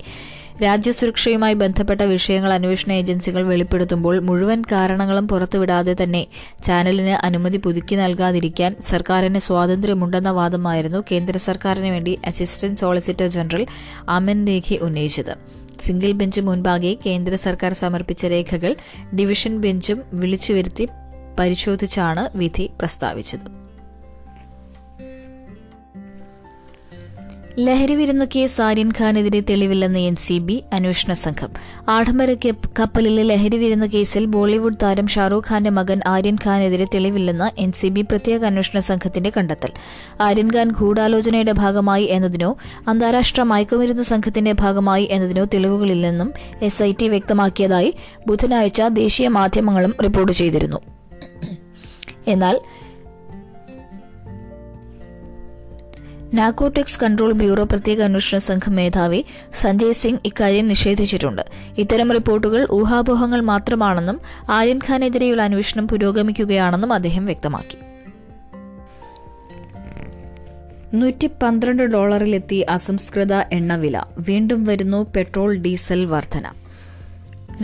രാജ്യസുരക്ഷയുമായി 0.62 1.54
ബന്ധപ്പെട്ട 1.54 2.00
വിഷയങ്ങൾ 2.00 2.52
അന്വേഷണ 2.52 2.92
ഏജൻസികൾ 2.92 3.42
വെളിപ്പെടുത്തുമ്പോൾ 3.42 4.20
മുഴുവൻ 4.20 4.62
കാരണങ്ങളും 4.72 5.28
പുറത്തുവിടാതെ 5.28 5.96
തന്നെ 6.02 6.26
ചാനലിന് 6.64 7.26
അനുമതി 7.26 7.56
പുതുക്കി 7.56 7.94
നൽകാതിരിക്കാൻ 7.94 8.76
സർക്കാരിന് 8.80 9.38
സ്വാതന്ത്ര്യമുണ്ടെന്ന 9.38 10.30
വാദമായിരുന്നു 10.30 11.04
കേന്ദ്ര 11.12 11.36
സർക്കാരിന് 11.36 11.86
വേണ്ടി 11.86 12.18
assistant 12.26 12.80
solicitor 12.80 13.26
general 13.26 13.66
Aman 14.08 14.46
Rekhi 14.46 14.76
ഉന്നയിച്ചത്. 14.76 15.34
സിംഗിൾ 15.80 16.12
ബെഞ്ച് 16.12 16.40
മുൻപാകെ 16.40 16.96
കേന്ദ്ര 17.06 17.34
സർക്കാർ 17.34 17.72
സമർപ്പിച്ച 17.72 18.26
രേഖകൾ 18.26 18.76
ഡിവിഷൻ 19.14 19.58
ബെഞ്ചും 19.58 20.02
വിളിച്ചുവരുത്തി 20.12 20.88
പരിശോധിച്ചാണ് 21.40 22.38
വിധി 22.38 22.70
പ്രസ്താവിച്ചത്. 22.80 23.55
ലഹരി 27.58 27.94
വിരുന്നു 27.94 28.25
കേസ് 28.36 28.62
ആര്യൻ 28.62 28.92
ഖാനെതിരെ 29.00 29.40
തെളിവില്ലെന്ന് 29.40 29.98
എൻ 29.98 30.16
സി 30.16 30.38
ബി 30.38 30.64
അന്വേഷണ 30.72 31.12
സംഘം. 31.12 31.50
ആഡംബര 31.88 32.36
കപ്പലിലെ 32.80 33.22
ലഹരി 33.22 33.56
വിരുന്നു 33.56 33.86
കേസിൽ 33.86 34.25
ബോളിവുഡ് 34.25 34.76
താരം 34.82 35.06
ഷാറൂഖ് 35.06 35.44
ഖാന്റെ 35.50 35.70
മകൻ 35.70 36.00
ആര്യൻ 36.06 36.38
ഖാനെതിരെ 36.44 36.86
തെളിവില്ലെന്ന് 36.94 37.60
എൻ 37.60 37.72
സി 37.72 37.88
ബി 37.88 38.02
പ്രത്യേക 38.02 38.44
അന്വേഷണ 38.44 38.78
സംഘത്തിന്റെ 38.78 39.32
കണ്ടെത്തൽ. 39.36 39.68
ആര്യൻ 40.20 40.50
ഖാൻ 40.56 40.70
ഗൂഢാലോചനയുടെ 40.70 41.52
ഭാഗമായി 41.52 42.04
എന്നതിനോ 42.04 42.56
അന്താരാഷ്ട്ര 42.88 43.42
മയക്കുമരുന്ന് 43.42 44.02
സംഘത്തിന്റെ 44.02 44.52
ഭാഗമായി 44.52 45.08
എന്നതിനോ 45.10 45.44
തെളിവുകളില്ലെന്നും 45.44 46.32
എസ് 46.62 46.82
ഐ 46.82 46.92
ടി 47.02 47.08
വ്യക്തമാക്കിയതായി 47.08 47.94
ബുധനാഴ്ച 48.26 48.82
ദേശീയ 48.82 49.28
മാധ്യമങ്ങളും 49.28 49.94
റിപ്പോർട്ട് 50.04 50.32
ചെയ്തിരുന്നു. 50.32 50.80
എന്നാൽ 52.26 52.60
നാർക്കോട്ടിക്സ് 56.35 57.00
കൺട്രോൾ 57.00 57.33
ബ്യൂറോ 57.33 57.64
പ്രത്യേക 57.64 58.02
അന്വേഷണ 58.02 58.38
സംഘം 58.38 58.76
മേധാവി 58.76 59.25
സഞ്ജയ് 59.54 59.92
സിംഗ് 59.92 60.21
ഇക്കാര്യം 60.25 60.68
നിഷേധിച്ചിട്ടുണ്ട്. 60.68 61.42
ഇത്തരം 61.78 62.12
റിപ്പോർട്ടുകൾ 62.12 62.68
ഊഹാപോഹങ്ങൾ 62.73 63.40
മാത്രമാണെന്നും 63.40 64.21
ആര്യൻ 64.50 64.80
ഖാനെതിരെയുള്ള 64.88 65.42
അന്വേഷണം 65.42 65.88
പുരോഗമിക്കുകയാണെന്നും 65.88 66.92
അദ്ദേഹം 66.92 67.26
വ്യക്തമാക്കി. 67.26 67.78
നൂറ്റി 70.95 71.30
പന്ത്രണ്ട് 71.42 71.83
ഡോളറിലെത്തി 71.83 72.56
അസംസ്കൃത 72.56 73.35
എണ്ണവില. 73.35 74.04
വീണ്ടും 74.18 74.64
വരുന്നു 74.64 75.06
പെട്രോൾ 75.16 75.56
ഡീസൽ 75.56 76.04
വർധന. 76.04 76.47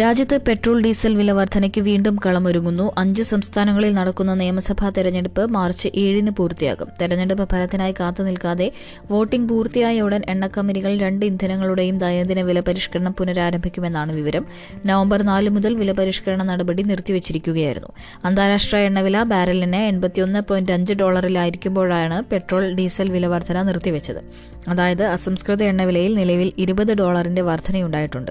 രാജ്യത്ത് 0.00 0.40
പെട്രോൾ 0.48 0.82
ഡീസൽ 0.82 1.14
വില 1.14 1.30
വർധനയ്ക്ക് 1.30 1.80
വീണ്ടും 1.80 2.18
കളമൊരുങ്ങുന്നു. 2.26 2.92
അഞ്ച് 2.98 3.22
സംസ്ഥാനങ്ങളിൽ 3.22 3.92
നടക്കുന്ന 3.92 4.34
നിയമസഭാ 4.34 4.90
തെരഞ്ഞെടുപ്പ് 4.90 5.46
മാർച്ച് 5.46 5.88
ഏഴിന് 5.94 6.30
പൂർത്തിയാകും. 6.30 6.88
തെരഞ്ഞെടുപ്പ് 7.00 7.48
ഫലത്തിനായി 7.50 7.94
കാത്തുനിൽക്കാതെ 8.00 8.72
വോട്ടിംഗ് 9.10 9.48
പൂർത്തിയായ 9.48 10.00
ഉടൻ 10.00 10.22
എണ്ണക്കമ്പനികൾ 10.28 10.98
രണ്ട് 10.98 11.26
ഇന്ധനങ്ങളുടെയും 11.26 11.98
ദൈനംദിന 11.98 12.40
വില 12.40 12.60
പരിഷ്കരണം 12.60 13.12
പുനരാരംഭിക്കുമെന്നാണ് 13.12 14.12
വിവരം. 14.12 14.46
നവംബർ 14.86 15.22
നാല് 15.22 15.50
മുതൽ 15.50 15.74
വില 15.74 15.92
പരിഷ്കരണ 15.92 16.42
നടപടി 16.42 16.82
നിർത്തിവച്ചിരിക്കുകയായിരുന്നു. 16.82 17.88
അന്താരാഷ്ട്ര 18.24 18.76
എണ്ണവില 18.78 19.22
ബാരലിന് 19.22 19.76
എൺപത്തിയൊന്ന് 19.76 20.38
പോയിന്റ് 20.48 20.72
അഞ്ച് 20.72 20.92
ഡോളറിലായിരിക്കുമ്പോഴാണ് 20.92 22.22
പെട്രോൾ 22.32 22.72
ഡീസൽ 22.72 23.10
വില 23.10 23.26
വർധന 23.26 23.62
നിർത്തിവച്ചത്. 23.62 24.22
അതായത് 24.68 25.02
അസംസ്കൃത 25.02 25.62
എണ്ണവിലയിൽ 25.62 26.14
നിലവിൽ 26.14 26.52
ഇരുപത് 26.58 26.92
ഡോളറിന്റെ 26.94 27.42
വർധനയുണ്ടായിട്ടുണ്ട്. 27.42 28.30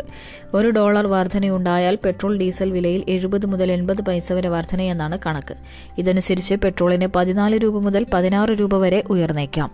ഒരു 0.54 0.70
ഡോളർ 0.70 1.08
വർധനയുണ്ടായാൽ 1.52 1.98
പെട്രോൾ 2.06 2.38
ഡീസൽ 2.38 2.72
വിലയിൽ 2.72 3.04
എഴുപത് 3.08 3.46
മുതൽ 3.46 3.72
എൺപത് 3.72 4.02
പൈസ 4.02 4.34
വരെ 4.34 4.50
വർധനയെന്നാണ് 4.50 5.18
കണക്ക്. 5.26 5.56
ഇതനുസരിച്ച് 5.98 6.56
പെട്രോളിന് 6.56 7.08
പതിനാല് 7.16 7.56
രൂപ 7.64 7.80
മുതൽ 7.80 8.06
പതിനാറ് 8.14 8.50
രൂപ 8.50 8.78
വരെ 8.78 9.04
ഉയർന്നേക്കാം. 9.10 9.72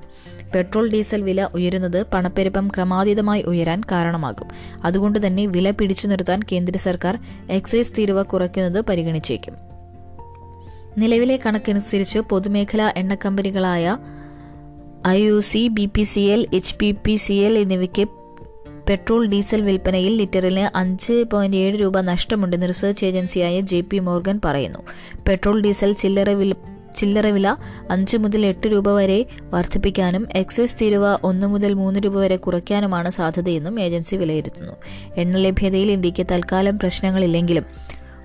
പെട്രോൾ 0.56 0.90
ഡീസൽ 0.90 1.22
വില 1.22 1.48
ഉയരുന്നത് 1.54 2.06
പണപ്പെരുപ്പം 2.14 2.68
ക്രമാതീതമായി 2.68 3.42
ഉയരാൻ 3.42 3.82
കാരണമാകും. 3.92 4.48
അതുകൊണ്ട് 4.84 5.28
തന്നെ 5.28 5.46
വില 5.46 5.72
പിടിച്ചു 5.72 6.08
നിർത്താൻ 6.08 6.40
കേന്ദ്ര 6.52 6.78
സർക്കാർ 6.78 7.20
എക്സൈസ് 7.50 7.94
തീരുവ 7.98 8.22
കുറയ്ക്കുന്നത് 8.24 8.86
പരിഗണിച്ചേക്കും. 8.86 9.56
നിലവിലെ 10.98 11.40
കണക്കനുസരിച്ച് 11.46 12.20
പൊതുമേഖലാ 12.20 12.94
എണ്ണക്കമ്പനികളായ 12.98 13.98
I 15.08 15.20
U 15.24 15.40
C 15.40 15.68
B 15.68 15.86
P 15.86 16.04
C 16.04 16.20
L 16.20 16.48
H 16.54 16.76
P 16.80 16.96
P 17.06 17.16
C 17.16 17.34
L 17.34 17.58
എന്നിവയ്ക്ക് 17.58 18.17
പെട്രോൾ 18.90 19.26
ഡീസൽ 19.26 19.62
വിൽപ്പനയിൽ 19.62 20.16
ലിറ്ററിന് 20.16 20.78
അഞ്ച് 20.78 21.26
പോയിന്റ് 21.34 21.58
ഏഴ് 21.58 21.82
രൂപ 21.82 22.02
നഷ്ടമുണ്ടെന്ന് 22.02 22.68
റിസർച്ച് 22.68 23.06
ഏജൻസിയായ 23.06 23.62
ജെ 23.62 23.82
പി 23.82 23.98
മോർഗൻ 23.98 24.42
പറയുന്നു. 24.46 24.80
പെട്രോൾ 25.28 25.62
ഡീസൽ 25.62 25.94
ചില്ലറ 25.94 26.30
വില 26.30 26.54
ചില്ലറ 26.98 27.28
വില 27.28 27.56
അഞ്ച് 27.92 28.18
മുതൽ 28.18 28.46
എട്ട് 28.46 28.68
രൂപ 28.68 28.92
വരെ 28.92 29.26
വർദ്ധിപ്പിക്കാനും 29.44 30.28
എക്സൈസ് 30.36 30.78
തീരുവ 30.82 31.18
ഒന്ന് 31.24 31.48
മുതൽ 31.48 31.74
മൂന്ന് 31.74 32.00
രൂപ 32.06 32.18
വരെ 32.18 32.36
കുറയ്ക്കാനുമാണ് 32.36 33.10
സാധ്യതയെന്നും 33.10 33.80
ഏജൻസി 33.80 34.16
വിലയിരുത്തുന്നു. 34.16 34.74
എണ്ണ 35.18 35.38
ലഭ്യതയിൽ 35.38 35.92
ഇന്ത്യയ്ക്ക് 35.92 36.26
തൽക്കാലം 36.32 36.80
പ്രശ്നങ്ങളില്ലെങ്കിലും 36.80 37.66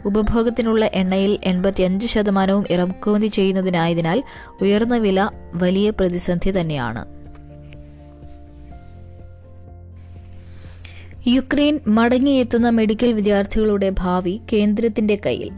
ഉപഭോഗത്തിനുള്ള 0.07 0.91
എണ്ണയിൽ 0.95 1.39
എൺപത്തിയഞ്ച് 1.45 2.07
ശതമാനവും 2.07 2.65
ഇറക്കുമതി 2.71 3.27
ചെയ്യുന്നതിനായതിനാൽ 3.27 4.23
ഉയർന്ന 4.61 4.97
വില 4.97 5.29
വലിയ 5.55 5.91
പ്രതിസന്ധി 5.91 6.61
തന്നെയാണ്. 6.61 7.22
യുക്രൈൻ 11.27 11.81
മടങ്ങിയെത്തുന്ന 11.87 12.69
മെഡിക്കൽ 12.69 13.13
വിദ്യാർത്ഥികളുടെ 13.13 13.93
ഭാവി 13.99 14.41
കേന്ദ്രത്തിന്റെ 14.53 15.19
കയ്യിൽ. 15.27 15.51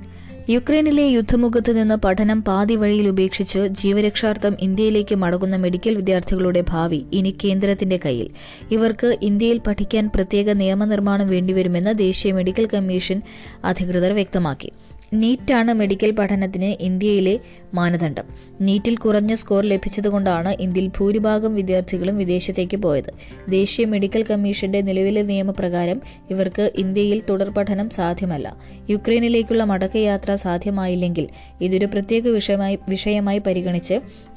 യുക്രൈനിലെ 0.50 1.02
യുദ്ധമുഖത്ത് 1.02 1.76
നിന്ന് 1.78 1.94
പഠനം 1.94 2.42
പാതി 2.42 2.76
വഴിയിൽ 2.76 3.08
ഉപേക്ഷിച്ച് 3.08 3.58
ജീവരക്ഷാർത്ഥം 3.58 4.56
ഇന്ത്യയിലേക്ക് 4.60 5.14
മടങ്ങുന്ന 5.14 5.56
മെഡിക്കൽ 5.56 5.96
വിദ്യാർത്ഥികളുടെ 5.96 6.64
ഭാവി 6.68 7.04
ഇനി 7.12 7.36
കേന്ദ്രത്തിന്റെ 7.44 7.96
കയ്യിൽ. 7.96 8.28
ഇവർക്ക് 8.70 9.18
ഇന്ത്യയിൽ 9.22 9.58
പഠിക്കാൻ 9.58 10.10
പ്രത്യേക 10.14 10.50
നിയമനിർമ്മാണം 10.50 11.28
വേണ്ടിവരുമെന്ന് 11.28 11.98
ദേശീയ 11.98 12.32
മെഡിക്കൽ 12.32 12.66
കമ്മീഷൻ 12.66 13.22
അധികൃതർ 13.64 14.12
വ്യക്തമാക്കി. 14.12 14.72
നീറ്റാണ് 15.14 15.72
മെഡിക്കൽ 15.72 16.10
പഠനത്തിന് 16.10 16.82
ഇന്ത്യയിലെ 16.82 17.38
മാനദണ്ഡം. 17.74 18.24
നീറ്റിൽ 18.60 18.96
കുറഞ്ഞ 18.96 19.34
സ്കോർ 19.34 19.64
ലഭിച്ചതുകൊണ്ടാണ് 19.64 20.56
ഇന്ത്യയിൽ 20.60 20.90
ഭൂരിഭാഗം 20.98 21.54
വിദ്യാർത്ഥികളും 21.54 22.18
വിദേശത്തേക്ക് 22.18 22.76
പോയത്. 22.76 23.10
ദേശീയ 23.48 23.86
മെഡിക്കൽ 23.86 24.24
കമ്മീഷന്റെ 24.30 24.80
നിലവിലെ 24.80 25.22
നിയമപ്രകാരം 25.22 26.02
ഇവർക്ക് 26.30 26.72
ഇന്ത്യയിൽ 26.76 27.22
തുടർ 27.30 27.50
പഠനം 27.50 27.90
സാധ്യമല്ല. 27.90 28.56
യുക്രൈനിലേക്കുള്ള 28.90 29.64
മടക്കയാത്ര 29.64 30.34
സാധ്യമായില്ലെങ്കിൽ 30.34 31.26
ഇതൊരു 31.60 31.86
പ്രത്യേക 31.86 32.28
വിഷയമായി 32.28 32.78
വിഷയമായി 32.88 33.38
പരിഗണിച്ച് 33.38 33.94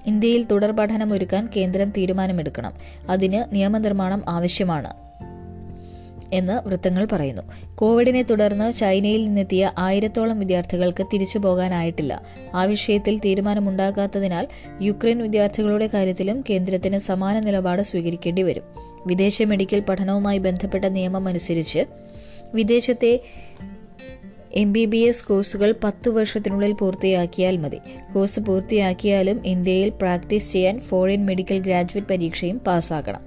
ഇന്ത്യയിൽ 0.08 0.44
തുടർ 0.44 0.72
പഠനം 0.72 1.14
ഒരുക്കാൻ 1.14 1.50
കേന്ദ്രം 1.56 1.90
തീരുമാനമെടുക്കണം. 1.90 2.74
അതിന് 3.10 3.56
നിയമനിർമ്മാണം 3.56 4.24
ആവശ്യമാണ്. 4.28 5.07
എന്ന് 6.34 6.68
വൃത്തങ്ങൾ 6.68 7.08
പറയുന്നു. 7.12 7.42
കോവിഡിനെ 7.76 8.22
തുടർന്ന് 8.22 8.74
ചൈനയിൽ 8.74 9.26
നിന്നെത്തിയ 9.26 9.72
ആയിരത്തോളം 9.78 10.40
വിദ്യാർത്ഥികൾക്ക് 10.40 11.06
തിരിച്ചു 11.14 11.38
പോകാനായിട്ടില്ല. 11.38 12.22
ആ 12.56 12.64
വിഷയത്തിൽ 12.64 13.20
തീരുമാനമുണ്ടാകാത്തതിനാൽ 13.20 14.48
യുക്രൈൻ 14.82 15.18
വിദ്യാർത്ഥികളുടെ 15.18 15.90
കാര്യത്തിലും 15.94 16.44
കേന്ദ്രത്തിന് 16.50 16.98
സമാന 16.98 17.40
നിലപാട് 17.40 17.82
സ്വീകരിക്കേണ്ടി 17.82 18.42
വരും. 18.42 18.64
വിദേശ 19.08 19.42
മെഡിക്കൽ 19.42 19.80
പഠനവുമായി 19.80 20.38
ബന്ധപ്പെട്ട 20.38 20.86
നിയമം 20.86 21.28
അനുസരിച്ച് 21.28 21.86
വിദേശത്തെ 22.54 23.22
എം 24.54 24.74
ബി 24.74 24.86
ബി 24.86 24.98
എസ് 24.98 25.26
കോഴ്സുകൾ 25.26 25.76
പത്ത് 25.84 26.10
വർഷത്തിനുള്ളിൽ 26.10 26.72
പൂർത്തിയാക്കിയാൽ 26.72 27.58
മതി. 27.58 27.78
കോഴ്സ് 28.14 28.40
പൂർത്തിയാക്കിയാലും 28.40 29.48
ഇന്ത്യയിൽ 29.48 29.90
പ്രാക്ടീസ് 29.90 30.52
ചെയ്യാൻ 30.52 30.80
ഫോറിൻ 30.80 31.26
മെഡിക്കൽ 31.26 31.60
ഗ്രാജുവേറ്റ് 31.60 32.08
പരീക്ഷയും 32.08 32.60
പാസ്സാകണം. 32.60 33.22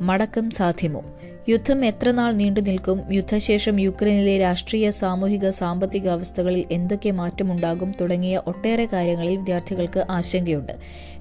മടക്കം 0.00 0.50
സാധ്യമോ? 0.50 1.04
യുദ്ധം 1.48 1.84
എത്രനാൾ 1.84 2.32
നീണ്ടു 2.32 2.60
നിൽക്കും? 2.60 3.12
യുദ്ധശേഷം 3.12 3.80
യുക്രൈനിലെ 3.80 4.38
രാഷ്ട്രീയ 4.38 4.90
സാമൂഹിക 4.90 5.50
സാമ്പത്തിക 5.50 6.08
അവസ്ഥകളിൽ 6.08 6.66
എന്തൊക്കെ 6.72 7.10
മാറ്റമുണ്ടാകും 7.10 7.92
തുടങ്ങിയ 8.00 8.42
ഒട്ടേറെ 8.46 8.88
കാര്യങ്ങളിൽ 8.92 9.36
വിദ്യാർത്ഥികൾക്ക് 9.36 10.06
ആശങ്കയുണ്ട്. 10.10 10.72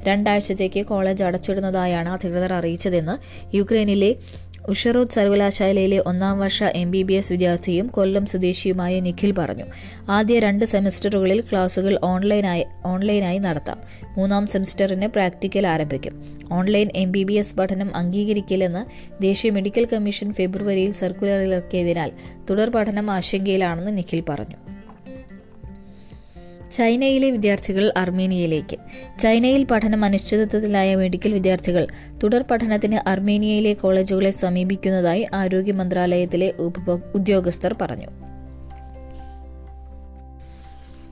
രണ്ടാഴ്ചത്തേക്ക് 0.04 0.86
കോളേജ് 0.86 1.24
അടച്ചിടുന്നതായാണ് 1.24 2.10
അധികൃതർ 2.10 2.54
അറിയിച്ചതെന്ന് 2.54 3.16
യുക്രൈനിലെ 3.56 4.16
ഉഷറോദ് 4.68 5.10
സർവകലാശാലയിലെ 5.10 6.04
ഒന്നാം 6.06 6.40
വർഷ 6.40 6.64
എം 6.64 6.92
ബി 6.92 7.02
ബി 7.02 7.14
എസ് 7.14 7.32
വിദ്യാർത്ഥിയും 7.32 7.88
കൊല്ലം 7.88 8.26
സ്വദേശിയുമായ 8.26 9.00
നിഖിൽ 9.00 9.32
പറഞ്ഞു 9.32 9.64
ആദ്യ 10.10 10.40
രണ്ട് 10.40 10.66
സെമസ്റ്ററുകളിൽ 10.66 11.42
ക്ലാസുകൾ 11.42 12.00
ഓൺലൈനായി 12.04 12.66
ഓൺലൈനായി 12.86 13.38
നടത്താം. 13.38 13.82
മൂന്നാം 14.18 14.48
സെമസ്റ്ററിന് 14.48 15.08
പ്രാക്ടിക്കൽ 15.08 15.68
ആരംഭിക്കും. 15.68 16.40
Online 16.52 16.90
M 16.96 17.12
B 17.12 17.24
B 17.24 17.34
S 17.34 17.56
പഠനം 17.56 17.96
അംഗീകരിക്കില്ലെന്ന് 17.96 18.86
ദേശീയ 19.22 19.52
മെഡിക്കൽ 19.52 19.88
കമ്മീഷൻ 19.94 20.34
ഫെബ്രുവരിയിൽ 20.34 20.92
സർക്കുലർ 20.92 21.52
ഇറക്കിയതിനാൽ 21.52 22.12
തുടർ 22.50 22.70
പഠനം 22.70 23.12
ആശങ്കയിലാണെന്ന് 23.12 23.98
നിഖിൽ 23.98 24.24
പറഞ്ഞു. 24.30 24.69
ചൈനയിലെ 26.72 27.30
വിദ്യാർത്ഥികൾ 27.30 27.94
അർമേനിയയിലേക്ക്. 27.98 28.78
ചൈനയിൽ 29.20 29.64
പഠനം 29.64 30.06
അനിശ്ചിതത്വത്തിലായ 30.06 30.96
മെഡിക്കൽ 30.96 31.34
വിദ്യാർത്ഥികൾ 31.34 31.88
തുടർ 32.24 32.42
പഠനത്തിന് 32.42 33.10
അർമേനിയയിലെ 33.10 33.74
കോളേജുകളെ 33.74 34.32
സമീപിക്കുന്നതായി 34.32 35.28
ആരോഗ്യ 35.34 35.72
മന്ത്രാലയത്തിലെ 35.72 36.54
ഉദ്യോഗസ്ഥർ 37.16 37.76
പറഞ്ഞു. 37.82 38.08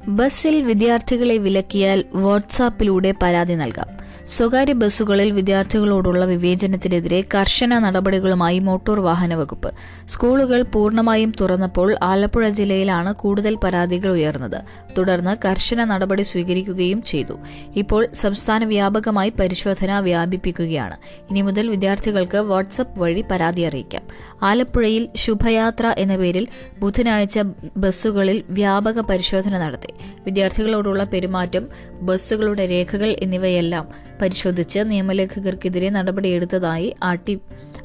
ബസ്സിൽ 0.08 0.62
വിദ്യാർത്ഥികളെ 0.62 1.38
വിലക്കിയാൽ 1.38 2.06
വാട്സാപ്പിലൂടെ 2.14 3.14
പരാതി 3.22 3.54
നൽകാം. 3.54 4.07
സ്വകാര്യ 4.28 4.74
ബസ്സുകളിൽ 4.74 5.32
വിദ്യാർത്ഥികളോടുള്ള 5.32 6.26
വിവേചനത്തിനെതിരെ 6.26 7.24
കർശന 7.36 7.80
നടപടികളുമായി 7.80 8.60
മോട്ടോർ 8.60 9.00
വാഹന 9.00 9.36
വകുപ്പ്. 9.36 9.72
സ്കൂളുകൾ 10.08 10.62
പൂർണമായും 10.64 11.34
തുറന്നപ്പോൾ 11.42 11.96
ആലപ്പുഴ 12.04 12.50
ജില്ലയിലാണ് 12.50 13.14
കൂടുതൽ 13.14 13.56
പരാതികൾ 13.56 14.12
ഉയർന്നത്. 14.12 14.62
തുടർന്ന് 14.98 15.48
കർശന 15.48 15.84
നടപടി 15.84 16.22
സ്വീകരിക്കുകയും 16.22 17.02
ചെയ്തു. 17.02 17.40
ഇപ്പോൾ 17.76 18.08
സംസ്ഥാന 18.14 18.66
വ്യാപകമായി 18.66 19.34
പരിശോധന 19.40 20.00
വ്യാപിപ്പിക്കുകയാണ്. 20.00 20.98
ഇനി 21.30 21.42
മുതൽ 21.42 21.70
വിദ്യാർത്ഥികൾക്ക് 21.70 22.38
വാട്സപ്പ് 22.38 23.00
വഴി 23.00 23.24
പരാതി 23.32 23.62
അറിയിക്കാം. 23.62 24.02
ആലപ്പുഴയിൽ 24.44 25.10
ശുഭയാത്ര 25.16 25.96
എന്ന 25.98 26.18
പേരിൽ 26.18 26.48
ബുധനാഴ്ച 26.80 27.40
ബസ്സുകളിൽ 27.78 28.44
വ്യാപക 28.50 29.00
പരിശോധന 29.00 29.58
നടത്തി. 29.58 29.94
വിദ്യാർത്ഥികളോടുള്ള 30.26 31.04
പെരുമാറ്റം 31.04 31.68
ബസ്സുകളുടെ 32.02 32.70
രേഖകൾ 32.70 33.16
എന്നിവയെല്ലാം 33.20 34.08
പരിശോധിച്ച് 34.22 34.80
നിയമലംഘകർക്കെതിരെ 34.80 35.90
നടപടിയെടുത്തതായി 35.90 36.96
R 37.04 37.20
T 37.28 37.40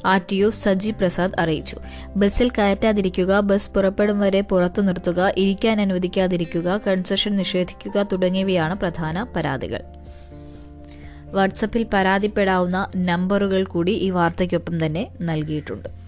R 0.05 0.21
T 0.31 0.41
O 0.41 0.49
Saji 0.49 0.91
Prasad 0.91 1.39
അറിയിച്ചു. 1.39 1.77
ബസ്സിൽ 2.15 2.49
കയറ്റാതിരിക്കുക 2.49 3.39
ബസ് 3.39 3.71
പുറപ്പെടും 3.71 4.19
വരെ 4.19 4.41
പുറത്തു 4.41 4.81
നിർത്തുക 4.81 5.33
ഇരിക്കാൻ 5.37 5.81
അനുവദിക്കാതിരിക്കുക 5.81 6.81
കൺസെഷൻ 6.87 7.35
നിഷേധിക്കുക 7.35 8.03
തുടങ്ങിയവയാണ് 8.03 8.75
പ്രധാന 8.75 9.25
പരാതികൾ. 9.35 9.81
വാട്സപ്പിൽ 11.31 11.85
പരാതിപ്പെടാവുന്ന 11.93 12.87
നമ്പറുകൾ 12.95 13.63
കൂടി 13.63 13.91
ഈ 13.91 14.09
വാർത്തയ്ക്കൊപ്പം 14.09 14.85
തന്നെ 14.85 15.07
നൽകിയിട്ടുണ്ട്. 15.21 16.02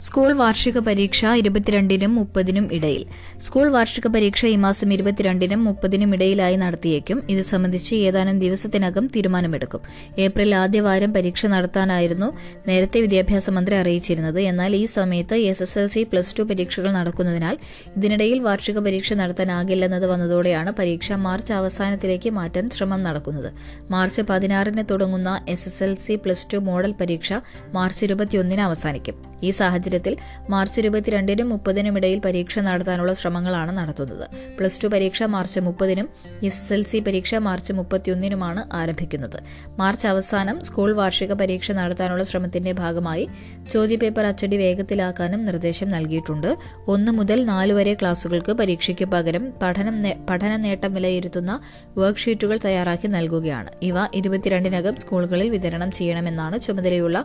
സ്കൂൾ 0.00 0.32
വാർഷിക 0.32 0.78
പരീക്ഷ 0.78 1.24
ഇരുപത്തിരണ്ടിനും 1.24 2.14
മുപ്പതിനും 2.14 2.68
ഇടയിൽ. 2.72 3.04
സ്കൂൾ 3.40 3.68
വാർഷിക 3.68 4.06
പരീക്ഷ 4.06 4.46
ഈ 4.46 4.56
മാസം 4.56 4.92
ഇരുപത്തിരണ്ടിനും 4.92 5.64
മുപ്പതിനും 5.64 6.14
ഇടയിലായി 6.14 6.56
നടത്തിയേക്കും. 6.56 7.22
ഇത് 7.30 7.42
സംബന്ധിച്ച് 7.42 7.94
ഏതാനും 7.94 8.38
ദിവസത്തിനകം 8.38 9.06
തീരുമാനമെടുക്കും. 9.06 9.80
ഏപ്രിൽ 10.18 10.54
ആദ്യവാരം 10.54 11.12
പരീക്ഷ 11.12 11.46
നടത്താനായിരുന്നു 11.46 12.32
നേരത്തെ 12.68 13.00
വിദ്യാഭ്യാസ 13.00 13.50
മന്ത്രി 13.50 13.74
അറിയിച്ചിരുന്നത്. 13.74 14.40
എന്നാൽ 14.40 14.76
ഈ 14.76 14.84
സമയത്ത് 14.84 15.34
S 15.34 15.62
S 15.62 15.78
L 15.78 15.86
C 15.86 16.02
plus 16.02 16.38
two 16.38 16.42
പരീക്ഷകൾ 16.42 16.92
നടക്കുന്നതിനാൽ 16.92 17.56
ഇതിനിടയിൽ 17.96 18.38
വാർഷിക 18.38 18.78
പരീക്ഷ 18.78 19.12
നടത്താനാകില്ലെന്നത് 19.12 20.06
വന്നതോടെയാണ് 20.06 20.70
പരീക്ഷ 20.70 21.12
മാർച്ച് 21.12 21.52
അവസാനത്തിലേക്ക് 21.52 22.30
മാറ്റാൻ 22.30 22.70
ശ്രമം 22.70 23.02
നടക്കുന്നത്. 23.02 23.52
മാർച്ച് 23.90 24.22
പതിനാറിന് 24.22 24.82
തുടങ്ങുന്ന 24.90 25.40
S 25.48 25.68
S 25.68 25.84
L 25.84 25.94
C 25.94 26.14
plus 26.14 26.46
two 26.52 26.56
model 26.56 26.92
പരീക്ഷ 26.92 27.32
മാർച്ച് 27.72 28.04
ഇരുപത്തിയൊന്നിന് 28.04 28.60
അവസാനിക്കും. 28.60 29.36
ഈ 29.42 29.50
സാഹചര്യത്തിൽ 29.86 30.14
മാർച്ച് 30.50 30.78
ഇരുപത്തിരണ്ടിനും 30.80 31.48
മുപ്പതിനും 31.52 31.94
ഇടയിൽ 31.98 32.18
പരീക്ഷ 32.24 32.58
നടത്താനുള്ള 32.66 33.12
ശ്രമങ്ങളാണ് 33.12 33.72
നടത്തുന്നത്. 33.78 34.24
പ്ലസ് 34.58 34.78
ടു 34.82 34.88
പരീക്ഷ 34.94 35.22
മാർച്ച് 35.34 35.60
മുപ്പതിനും 35.66 36.06
എസ് 36.48 36.60
എസ് 36.62 36.72
എൽ 36.76 36.82
സി 36.90 36.98
പരീക്ഷ 37.06 37.34
മാർച്ച് 37.46 37.72
മുപ്പത്തിയൊന്നിനുമാണ് 37.78 38.62
ആരംഭിക്കുന്നത്. 38.80 39.38
മാർച്ച് 39.78 40.06
അവസാനം 40.12 40.56
സ്കൂൾ 40.68 40.90
വാർഷിക 41.00 41.32
പരീക്ഷ 41.32 41.72
നടത്താനുള്ള 41.78 42.24
ശ്രമത്തിന്റെ 42.30 42.72
ഭാഗമായി 42.72 43.24
ചോദ്യപേപ്പർ 43.72 44.26
അച്ചടി 44.30 44.56
വേഗത്തിലാക്കാനും 44.56 45.40
നിർദ്ദേശം 45.48 45.90
നൽകിയിട്ടുണ്ട്. 45.96 46.50
ഒന്ന് 46.94 47.12
മുതൽ 47.18 47.38
നാല് 47.52 47.72
വരെ 47.78 47.94
ക്ലാസുകൾക്ക് 47.94 48.54
പരീക്ഷയ്ക്ക് 48.62 49.08
പകരം 49.14 49.46
പഠനം 49.62 49.96
പഠന 50.30 50.52
നേട്ടം 50.64 50.92
വിലയിരുത്തുന്ന 50.94 51.52
വർക്ക്ഷീറ്റുകൾ 51.98 52.56
തയ്യാറാക്കി 52.66 53.10
നൽകുകയാണ്. 53.16 53.70
ഇവ 53.90 53.96
ഇരുപത്തിരണ്ടിനകം 54.14 54.96
സ്കൂളുകളിൽ 55.04 55.50
വിതരണം 55.56 55.90
ചെയ്യണമെന്നാണ് 56.00 56.56
ചുമതലയുള്ള 56.66 57.16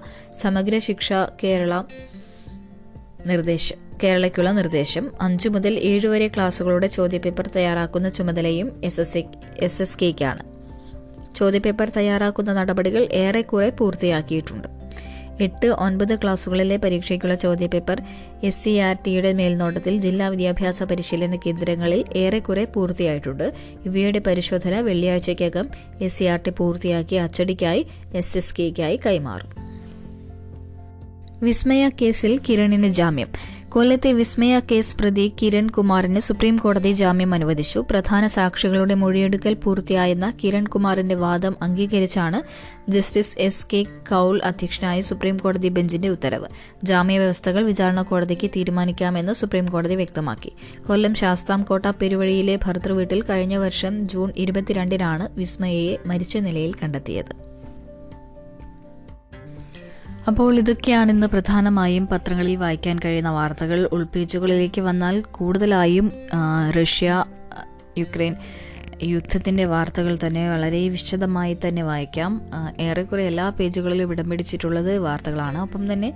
സമഗ്ര 0.41 0.77
ശിക്ഷ 0.87 1.09
കേരള 1.43 1.73
നിർദ്ദേശം 3.25 3.75
കേരളയ്ക്കുള്ള 4.03 4.51
നിർദ്ദേശം. 4.51 5.11
അഞ്ചു 5.21 5.49
മുതൽ 5.49 5.79
ഏഴ് 5.79 6.07
വരെ 6.07 6.27
ക്ലാസുകളുടെ 6.27 6.87
ചോദ്യപേപ്പർ 6.87 7.49
തയ്യാറാക്കുന്ന 7.55 8.09
ചുമതലയും 8.09 8.81
എസ് 8.83 9.01
എസ് 9.01 9.23
എസ് 9.59 9.81
എസ് 9.81 9.97
കെക്കാണ് 10.01 10.43
ചോദ്യപേപ്പർ 11.35 11.89
തയ്യാറാക്കുന്ന 11.89 12.53
നടപടികൾ 12.53 13.07
ഏറെക്കുറെ 13.13 13.69
പൂർത്തിയാക്കിയിട്ടുണ്ട്. 13.69 14.67
എട്ട് 15.43 15.67
ഒൻപത് 15.67 16.15
ക്ലാസുകളിലെ 16.15 16.77
പരീക്ഷയ്ക്കുള്ള 16.77 17.35
ചോദ്യപേപ്പർ 17.35 18.01
എസ് 18.43 18.63
സി 18.63 18.69
ആർ 18.69 18.97
ടിയുടെ 19.07 19.33
മേൽനോട്ടത്തിൽ 19.33 19.97
ജില്ലാ 19.97 20.27
വിദ്യാഭ്യാസ 20.27 20.83
പരിശീലന 20.83 21.35
കേന്ദ്രങ്ങളിൽ 21.35 22.05
ഏറെക്കുറെ 22.15 22.65
പൂർത്തിയായിട്ടുണ്ട്. 22.65 23.53
ഇവയുടെ 23.85 24.19
പരിശോധന 24.19 24.79
വെള്ളിയാഴ്ചയ്ക്കകം 24.79 25.69
എസ് 26.01 26.19
സി 26.19 26.23
ആർ 26.23 26.39
ടി 26.39 26.49
പൂർത്തിയാക്കി 26.49 27.15
അച്ചടിക്കായി 27.15 27.87
എസ് 28.13 28.37
എസ് 28.37 28.55
കെയ്ക്കായി 28.59 28.99
കൈമാറും. 29.05 29.70
വിസ്മയ 31.43 31.89
കേസിൽ 32.01 32.39
കിരണിന് 32.49 32.87
ജാമ്യം. 32.87 33.27
കൊല്ലത്തെ 33.69 34.13
വിസ്മയ 34.13 34.59
കേസ് 34.59 34.97
പ്രതി 34.97 35.33
കിരൺ 35.41 35.69
കുമാറിന് 35.69 36.19
സുപ്രീം 36.19 36.57
കോടതി 36.57 36.91
ജാമ്യം 36.91 37.33
അനുവദിച്ചു. 37.33 37.85
പ്രധാന 37.89 38.27
സാക്ഷികളുടെ 38.27 38.95
മൊഴിയെടുക്കൽ 38.95 39.53
പൂർത്തിയായെന്ന 39.53 40.33
കിരൺ 40.43 40.63
കുമാറിന്റെ 40.63 41.15
വാദം 41.15 41.55
അംഗീകരിച്ചാണ് 41.61 42.41
ജസ്റ്റിസ് 42.91 43.35
എസ് 43.39 43.65
കെ 43.73 43.83
കൌൾ 43.83 44.41
അധ്യക്ഷനായ 44.43 45.01
സുപ്രീം 45.01 45.37
കോടതി 45.37 45.69
ബെഞ്ചിന്റെ 45.69 46.09
ഉത്തരവ്. 46.09 46.45
ജാമ്യവ്യവസ്ഥകൾ 46.83 47.63
വിചാരണ 47.63 48.01
കോടതിക്ക് 48.01 48.49
തീരുമാനിക്കാമെന്ന് 48.55 49.33
സുപ്രീം 49.33 49.65
കോടതി 49.65 49.95
വ്യക്തമാക്കി. 49.95 50.51
കൊല്ലം 50.87 51.15
ശാസ്താംകോട്ട 51.15 51.85
പെരുവഴിയിലെ 51.85 52.59
ഭർത്തൃവീട്ടിൽ 52.65 53.23
കഴിഞ്ഞ 53.23 53.55
വർഷം 53.55 54.07
ജൂൺ 54.07 54.31
ഇരുപത്തിരണ്ടിനാണ് 54.37 55.29
വിസ്മയയെ 55.35 55.97
മരിച്ച 56.05 56.37
നിലയിൽ 56.37 56.73
കണ്ടെത്തിയത്. 56.83 57.50
അപ്പോൾ 60.27 60.57
ഇതൊക്കെയാണ് 60.57 61.11
ഇന്ന് 61.11 61.27
പ്രധാനമായും 61.27 62.07
പത്രങ്ങളിൽ 62.07 62.55
വായിക്കാൻ 62.55 62.99
കഴിയുന്ന 63.05 63.29
വാർത്തകൾ. 63.29 63.89
ഉൾപേജുകളിലേക്ക് 63.91 64.81
വന്നാൽ 64.81 65.21
കൂടുതലായും 65.21 66.11
റഷ്യ 66.77 67.25
യുക്രൈൻ 67.97 68.35
യുദ്ധത്തിന്റെ 69.03 69.65
വാർത്തകൾ 69.65 70.17
തന്നെ 70.25 70.51
വളരെ 70.51 70.89
വിശദമായി 70.89 71.57
തന്നെ 71.63 71.83
വായിക്കാം. 71.83 72.41
ഏറെക്കുറെ 72.79 73.23
എല്ലാ 73.23 73.49
പേജുകളിലും 73.49 74.11
ഇടം 74.11 74.29
പിടിച്ചിട്ടുള്ളത് 74.29 74.99
വാർത്തകളാണ്. 74.99 75.57
ഒപ്പം 75.61 75.93
തന്നെ 75.93 76.13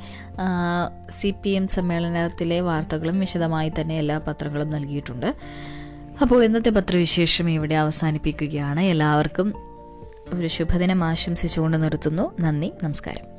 സി 1.09 1.33
പി 1.43 1.49
എം 1.49 1.67
സമ്മേളനത്തിലെ 1.67 2.61
വാർത്തകളും 2.61 3.19
വിശദമായി 3.19 3.71
തന്നെ 3.79 3.97
എല്ലാ 3.97 4.17
പത്രങ്ങളും 4.27 4.69
നൽകിയിട്ടുണ്ട്. 4.69 5.35
അപ്പോൾ 6.21 6.43
ഇന്നത്തെ 6.43 6.69
പത്രവിശേഷം 6.69 7.49
ഇവിടെ 7.49 7.75
അവസാനിപ്പിക്കുകയാണ്. 7.75 8.79
എല്ലാവർക്കും 8.79 9.53
ഒരു 10.33 10.47
ശുഭദിനം 10.47 11.03
ആശംസിച്ചുകൊണ്ട് 11.03 11.83
നിർത്തുന്നു. 11.83 12.35
നന്ദി 12.39 12.71
നമസ്കാരം. 12.83 13.34